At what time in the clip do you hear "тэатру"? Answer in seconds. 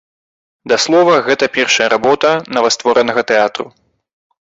3.33-3.67